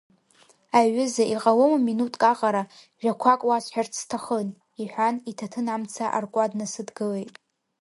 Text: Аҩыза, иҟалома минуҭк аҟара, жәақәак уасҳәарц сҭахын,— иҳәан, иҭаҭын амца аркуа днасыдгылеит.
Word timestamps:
Аҩыза, 0.77 1.23
иҟалома 1.33 1.77
минуҭк 1.85 2.21
аҟара, 2.31 2.63
жәақәак 3.01 3.41
уасҳәарц 3.47 3.93
сҭахын,— 4.01 4.49
иҳәан, 4.81 5.15
иҭаҭын 5.29 5.67
амца 5.73 6.05
аркуа 6.17 6.51
днасыдгылеит. 6.51 7.33